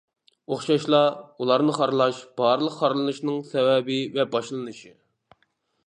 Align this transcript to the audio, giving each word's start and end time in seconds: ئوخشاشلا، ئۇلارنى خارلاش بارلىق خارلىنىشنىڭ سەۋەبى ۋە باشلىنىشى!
ئوخشاشلا، 0.53 1.01
ئۇلارنى 1.43 1.75
خارلاش 1.79 2.21
بارلىق 2.41 2.75
خارلىنىشنىڭ 2.79 3.39
سەۋەبى 3.53 4.01
ۋە 4.17 4.29
باشلىنىشى! 4.35 4.95